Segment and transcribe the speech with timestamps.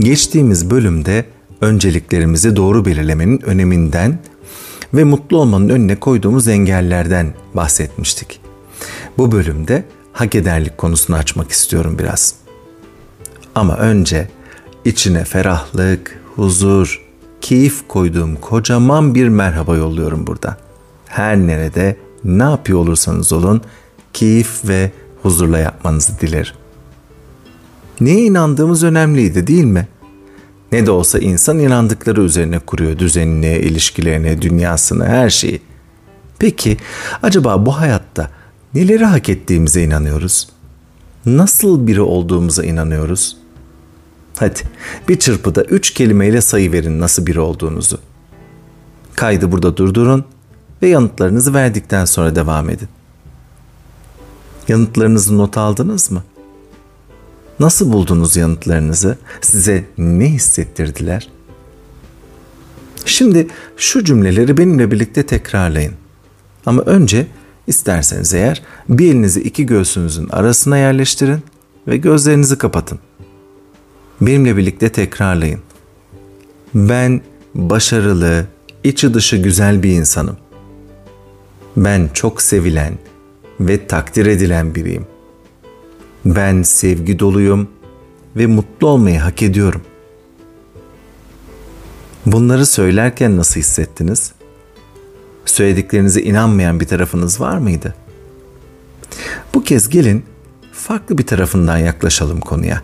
[0.00, 1.24] Geçtiğimiz bölümde
[1.60, 4.18] önceliklerimizi doğru belirlemenin öneminden
[4.94, 8.40] ve mutlu olmanın önüne koyduğumuz engellerden bahsetmiştik.
[9.18, 12.34] Bu bölümde hak ederlik konusunu açmak istiyorum biraz.
[13.54, 14.28] Ama önce
[14.84, 17.02] içine ferahlık, huzur,
[17.40, 20.56] keyif koyduğum kocaman bir merhaba yolluyorum burada.
[21.06, 23.62] Her nerede ne yapıyor olursanız olun
[24.12, 24.90] keyif ve
[25.22, 26.54] huzurla yapmanızı dilerim.
[28.00, 29.88] Neye inandığımız önemliydi değil mi?
[30.74, 35.62] Ne de olsa insan inandıkları üzerine kuruyor düzenini, ilişkilerini, dünyasını, her şeyi.
[36.38, 36.76] Peki
[37.22, 38.30] acaba bu hayatta
[38.74, 40.48] neleri hak ettiğimize inanıyoruz?
[41.26, 43.36] Nasıl biri olduğumuza inanıyoruz?
[44.36, 44.60] Hadi
[45.08, 47.98] bir çırpıda üç kelimeyle sayı verin nasıl biri olduğunuzu.
[49.14, 50.24] Kaydı burada durdurun
[50.82, 52.88] ve yanıtlarınızı verdikten sonra devam edin.
[54.68, 56.22] Yanıtlarınızı not aldınız mı?
[57.64, 59.18] Nasıl buldunuz yanıtlarınızı?
[59.40, 61.28] Size ne hissettirdiler?
[63.06, 65.92] Şimdi şu cümleleri benimle birlikte tekrarlayın.
[66.66, 67.26] Ama önce
[67.66, 71.38] isterseniz eğer bir elinizi iki göğsünüzün arasına yerleştirin
[71.88, 72.98] ve gözlerinizi kapatın.
[74.20, 75.60] Benimle birlikte tekrarlayın.
[76.74, 77.20] Ben
[77.54, 78.46] başarılı,
[78.84, 80.36] içi dışı güzel bir insanım.
[81.76, 82.98] Ben çok sevilen
[83.60, 85.13] ve takdir edilen biriyim.
[86.24, 87.68] Ben sevgi doluyum
[88.36, 89.82] ve mutlu olmayı hak ediyorum.
[92.26, 94.32] Bunları söylerken nasıl hissettiniz?
[95.44, 97.94] Söylediklerinize inanmayan bir tarafınız var mıydı?
[99.54, 100.24] Bu kez gelin
[100.72, 102.82] farklı bir tarafından yaklaşalım konuya.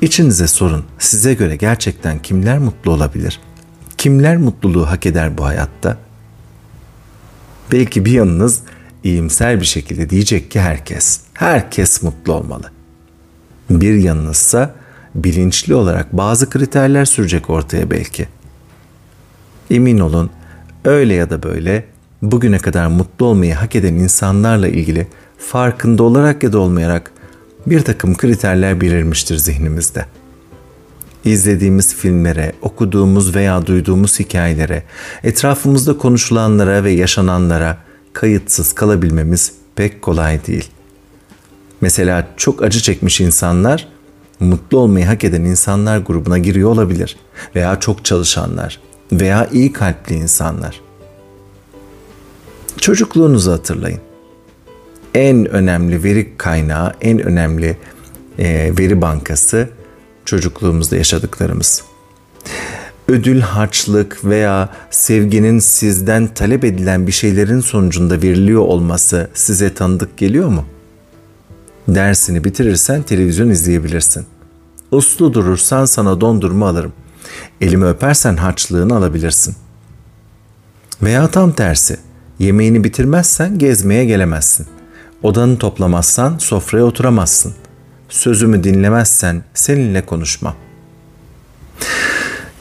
[0.00, 0.84] İçinize sorun.
[0.98, 3.40] Size göre gerçekten kimler mutlu olabilir?
[3.98, 5.98] Kimler mutluluğu hak eder bu hayatta?
[7.72, 8.62] Belki bir yanınız
[9.04, 11.20] iyimser bir şekilde diyecek ki herkes.
[11.34, 12.70] Herkes mutlu olmalı.
[13.70, 14.74] Bir yanınızsa
[15.14, 18.28] bilinçli olarak bazı kriterler sürecek ortaya belki.
[19.70, 20.30] Emin olun
[20.84, 21.84] öyle ya da böyle
[22.22, 25.06] bugüne kadar mutlu olmayı hak eden insanlarla ilgili
[25.38, 27.12] farkında olarak ya da olmayarak
[27.66, 30.04] bir takım kriterler belirmiştir zihnimizde.
[31.24, 34.82] İzlediğimiz filmlere, okuduğumuz veya duyduğumuz hikayelere,
[35.24, 37.78] etrafımızda konuşulanlara ve yaşananlara
[38.12, 40.70] kayıtsız kalabilmemiz pek kolay değil.
[41.80, 43.88] Mesela çok acı çekmiş insanlar
[44.40, 47.16] mutlu olmayı hak eden insanlar grubuna giriyor olabilir
[47.54, 48.80] veya çok çalışanlar
[49.12, 50.80] veya iyi kalpli insanlar.
[52.80, 54.00] Çocukluğunuzu hatırlayın.
[55.14, 57.76] En önemli veri kaynağı, en önemli
[58.78, 59.68] veri bankası
[60.24, 61.82] çocukluğumuzda yaşadıklarımız
[63.10, 70.48] ödül harçlık veya sevginin sizden talep edilen bir şeylerin sonucunda veriliyor olması size tanıdık geliyor
[70.48, 70.64] mu?
[71.88, 74.26] Dersini bitirirsen televizyon izleyebilirsin.
[74.90, 76.92] Uslu durursan sana dondurma alırım.
[77.60, 79.54] Elimi öpersen harçlığını alabilirsin.
[81.02, 81.96] Veya tam tersi.
[82.38, 84.66] Yemeğini bitirmezsen gezmeye gelemezsin.
[85.22, 87.54] Odanı toplamazsan sofraya oturamazsın.
[88.08, 90.69] Sözümü dinlemezsen seninle konuşmam.''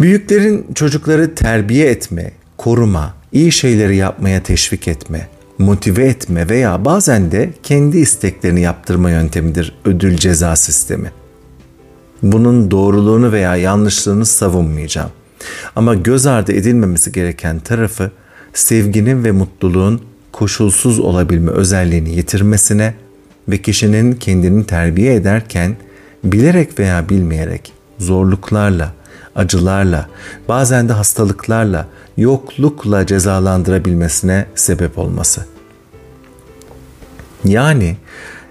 [0.00, 7.50] Büyüklerin çocukları terbiye etme, koruma, iyi şeyleri yapmaya teşvik etme, motive etme veya bazen de
[7.62, 11.12] kendi isteklerini yaptırma yöntemidir ödül ceza sistemi.
[12.22, 15.10] Bunun doğruluğunu veya yanlışlığını savunmayacağım.
[15.76, 18.10] Ama göz ardı edilmemesi gereken tarafı
[18.54, 20.00] sevginin ve mutluluğun
[20.32, 22.94] koşulsuz olabilme özelliğini yitirmesine
[23.48, 25.76] ve kişinin kendini terbiye ederken
[26.24, 28.92] bilerek veya bilmeyerek zorluklarla,
[29.36, 30.08] acılarla,
[30.48, 31.86] bazen de hastalıklarla,
[32.16, 35.46] yoklukla cezalandırabilmesine sebep olması.
[37.44, 37.96] Yani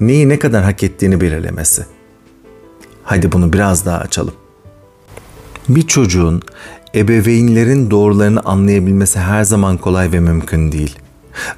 [0.00, 1.84] neyi ne kadar hak ettiğini belirlemesi.
[3.02, 4.34] Hadi bunu biraz daha açalım.
[5.68, 6.42] Bir çocuğun
[6.94, 10.98] ebeveynlerin doğrularını anlayabilmesi her zaman kolay ve mümkün değil.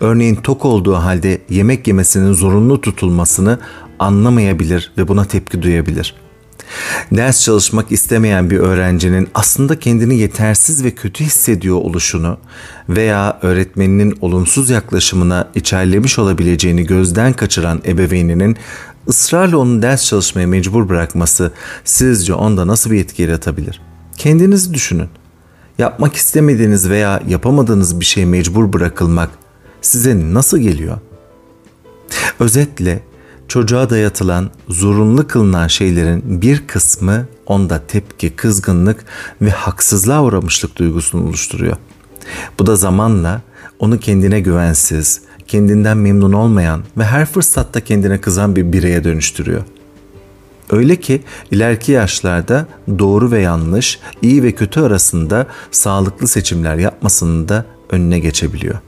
[0.01, 3.59] Örneğin tok olduğu halde yemek yemesinin zorunlu tutulmasını
[3.99, 6.28] anlamayabilir ve buna tepki duyabilir.''
[7.13, 12.39] Ders çalışmak istemeyen bir öğrencinin aslında kendini yetersiz ve kötü hissediyor oluşunu
[12.89, 18.57] veya öğretmeninin olumsuz yaklaşımına içerlemiş olabileceğini gözden kaçıran ebeveyninin
[19.09, 21.53] ısrarla onu ders çalışmaya mecbur bırakması
[21.85, 23.81] sizce onda nasıl bir etki yaratabilir?
[24.17, 25.09] Kendinizi düşünün.
[25.79, 29.31] Yapmak istemediğiniz veya yapamadığınız bir şeye mecbur bırakılmak
[29.81, 30.99] size nasıl geliyor?
[32.41, 33.03] Özetle
[33.49, 39.05] çocuğa dayatılan, zorunlu kılınan şeylerin bir kısmı onda tepki, kızgınlık
[39.43, 41.77] ve haksızlığa uğramışlık duygusunu oluşturuyor.
[42.59, 43.43] Bu da zamanla
[43.79, 49.63] onu kendine güvensiz, kendinden memnun olmayan ve her fırsatta kendine kızan bir bireye dönüştürüyor.
[50.71, 52.67] Öyle ki ileriki yaşlarda
[52.99, 58.79] doğru ve yanlış, iyi ve kötü arasında sağlıklı seçimler yapmasının da önüne geçebiliyor.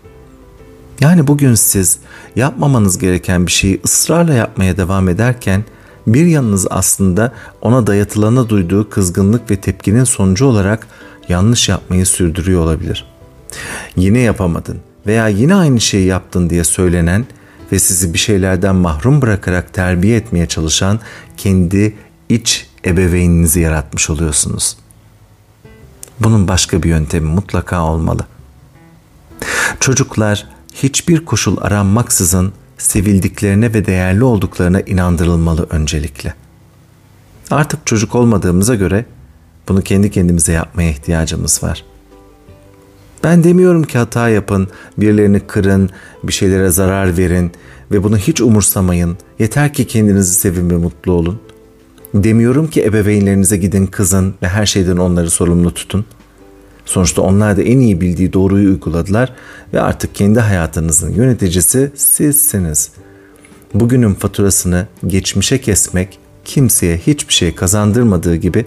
[1.00, 1.98] Yani bugün siz
[2.36, 5.64] yapmamanız gereken bir şeyi ısrarla yapmaya devam ederken
[6.06, 10.86] bir yanınız aslında ona dayatılana duyduğu kızgınlık ve tepkinin sonucu olarak
[11.28, 13.06] yanlış yapmayı sürdürüyor olabilir.
[13.96, 17.26] Yine yapamadın veya yine aynı şeyi yaptın diye söylenen
[17.72, 21.00] ve sizi bir şeylerden mahrum bırakarak terbiye etmeye çalışan
[21.36, 21.94] kendi
[22.28, 24.76] iç ebeveyninizi yaratmış oluyorsunuz.
[26.20, 28.26] Bunun başka bir yöntemi mutlaka olmalı.
[29.80, 36.34] Çocuklar hiçbir koşul aranmaksızın sevildiklerine ve değerli olduklarına inandırılmalı öncelikle.
[37.50, 39.04] Artık çocuk olmadığımıza göre
[39.68, 41.84] bunu kendi kendimize yapmaya ihtiyacımız var.
[43.24, 44.68] Ben demiyorum ki hata yapın,
[44.98, 45.90] birilerini kırın,
[46.22, 47.52] bir şeylere zarar verin
[47.92, 49.16] ve bunu hiç umursamayın.
[49.38, 51.40] Yeter ki kendinizi sevin ve mutlu olun.
[52.14, 56.04] Demiyorum ki ebeveynlerinize gidin kızın ve her şeyden onları sorumlu tutun.
[56.84, 59.32] Sonuçta onlar da en iyi bildiği doğruyu uyguladılar
[59.72, 62.90] ve artık kendi hayatınızın yöneticisi sizsiniz.
[63.74, 68.66] Bugünün faturasını geçmişe kesmek kimseye hiçbir şey kazandırmadığı gibi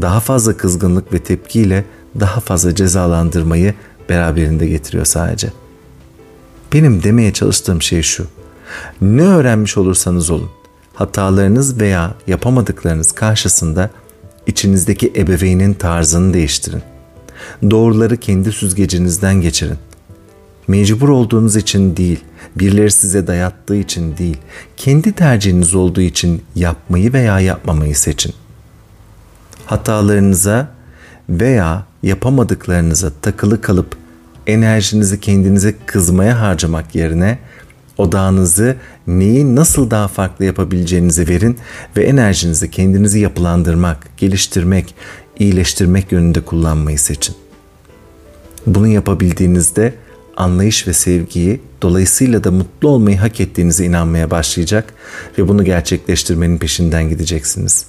[0.00, 1.84] daha fazla kızgınlık ve tepkiyle
[2.20, 3.74] daha fazla cezalandırmayı
[4.08, 5.52] beraberinde getiriyor sadece.
[6.72, 8.26] Benim demeye çalıştığım şey şu.
[9.00, 10.50] Ne öğrenmiş olursanız olun,
[10.94, 13.90] hatalarınız veya yapamadıklarınız karşısında
[14.46, 16.82] içinizdeki ebeveynin tarzını değiştirin.
[17.70, 19.78] Doğruları kendi süzgecinizden geçirin.
[20.68, 22.20] Mecbur olduğunuz için değil,
[22.56, 24.36] birileri size dayattığı için değil,
[24.76, 28.34] kendi tercihiniz olduğu için yapmayı veya yapmamayı seçin.
[29.66, 30.68] Hatalarınıza
[31.28, 33.96] veya yapamadıklarınıza takılı kalıp
[34.46, 37.38] enerjinizi kendinize kızmaya harcamak yerine
[37.98, 38.76] odağınızı
[39.06, 41.58] neyi nasıl daha farklı yapabileceğinize verin
[41.96, 44.94] ve enerjinizi kendinizi yapılandırmak, geliştirmek,
[45.38, 47.36] iyileştirmek yönünde kullanmayı seçin.
[48.66, 49.94] Bunu yapabildiğinizde
[50.36, 54.94] anlayış ve sevgiyi dolayısıyla da mutlu olmayı hak ettiğinize inanmaya başlayacak
[55.38, 57.86] ve bunu gerçekleştirmenin peşinden gideceksiniz.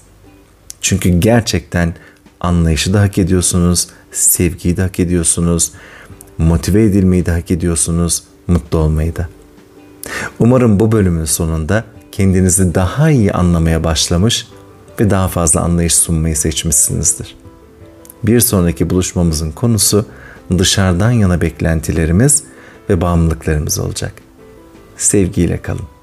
[0.82, 1.94] Çünkü gerçekten
[2.40, 5.72] anlayışı da hak ediyorsunuz, sevgiyi de hak ediyorsunuz,
[6.38, 9.30] motive edilmeyi de hak ediyorsunuz, mutlu olmayı da.
[10.40, 14.48] Umarım bu bölümün sonunda kendinizi daha iyi anlamaya başlamış
[15.00, 17.36] ve daha fazla anlayış sunmayı seçmişsinizdir.
[18.24, 20.06] Bir sonraki buluşmamızın konusu
[20.58, 22.44] dışarıdan yana beklentilerimiz
[22.90, 24.14] ve bağımlılıklarımız olacak.
[24.98, 25.99] Sevgiyle kalın.